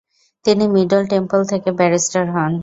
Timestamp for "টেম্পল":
1.11-1.41